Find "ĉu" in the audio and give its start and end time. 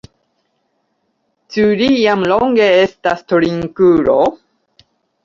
1.55-1.65